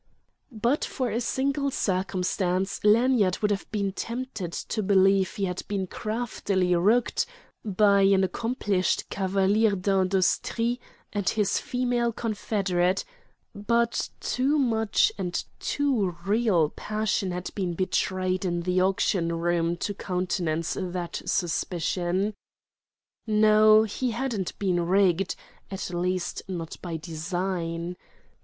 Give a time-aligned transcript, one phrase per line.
[0.51, 5.85] But for a single circumstance Lanyard would have been tempted to believe he had been
[5.85, 7.27] craftily rooked
[7.63, 10.79] by an accomplished chevalier d'industrie
[11.13, 13.05] and his female confederate;
[13.53, 19.93] but too much and too real passion had been betrayed in the auction room to
[19.93, 22.33] countenance that suspicion.
[23.27, 25.35] No: he hadn't been rigged;
[25.69, 27.95] at least, not by design.